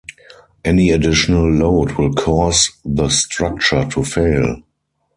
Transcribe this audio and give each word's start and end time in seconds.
Any 0.65 0.89
additional 0.89 1.47
load 1.47 1.91
will 1.91 2.13
cause 2.13 2.71
the 2.83 3.09
structure 3.09 3.85
to 3.85 4.03
fail. 4.03 4.63